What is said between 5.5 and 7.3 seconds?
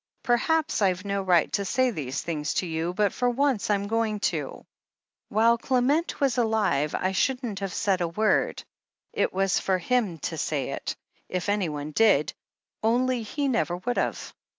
Clement was alive THE HEEL OF ACHILLES 413 I